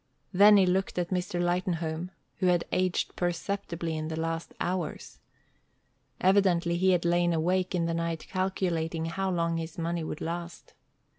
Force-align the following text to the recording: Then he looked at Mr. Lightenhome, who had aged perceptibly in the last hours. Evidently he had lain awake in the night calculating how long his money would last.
Then 0.33 0.57
he 0.57 0.65
looked 0.65 0.97
at 0.97 1.11
Mr. 1.11 1.39
Lightenhome, 1.39 2.09
who 2.37 2.47
had 2.47 2.65
aged 2.71 3.15
perceptibly 3.15 3.95
in 3.95 4.07
the 4.07 4.19
last 4.19 4.51
hours. 4.59 5.19
Evidently 6.19 6.75
he 6.75 6.89
had 6.89 7.05
lain 7.05 7.33
awake 7.33 7.75
in 7.75 7.85
the 7.85 7.93
night 7.93 8.25
calculating 8.27 9.05
how 9.05 9.29
long 9.29 9.57
his 9.57 9.77
money 9.77 10.03
would 10.03 10.19
last. 10.19 10.73